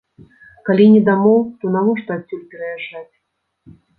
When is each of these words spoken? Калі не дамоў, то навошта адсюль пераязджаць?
Калі 0.69 0.85
не 0.93 1.01
дамоў, 1.09 1.43
то 1.59 1.73
навошта 1.75 2.11
адсюль 2.19 2.43
пераязджаць? 2.53 3.15